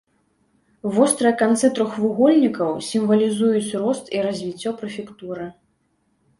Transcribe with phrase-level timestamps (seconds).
[0.95, 5.45] Вострыя канцы трохвугольнікаў сімвалізуюць рост і развіццё прэфектуры.